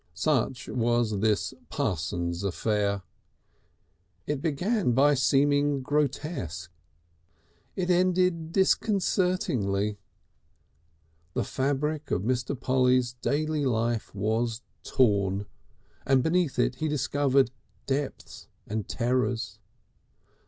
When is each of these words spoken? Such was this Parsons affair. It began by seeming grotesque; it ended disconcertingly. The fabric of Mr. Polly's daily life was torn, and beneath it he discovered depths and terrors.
Such 0.15 0.67
was 0.67 1.19
this 1.19 1.53
Parsons 1.69 2.43
affair. 2.43 3.03
It 4.25 4.41
began 4.41 4.93
by 4.93 5.13
seeming 5.13 5.83
grotesque; 5.83 6.71
it 7.75 7.91
ended 7.91 8.51
disconcertingly. 8.51 9.99
The 11.35 11.43
fabric 11.43 12.09
of 12.09 12.23
Mr. 12.23 12.59
Polly's 12.59 13.13
daily 13.21 13.63
life 13.67 14.15
was 14.15 14.63
torn, 14.83 15.45
and 16.03 16.23
beneath 16.23 16.57
it 16.57 16.77
he 16.77 16.87
discovered 16.87 17.51
depths 17.85 18.47
and 18.65 18.87
terrors. 18.87 19.59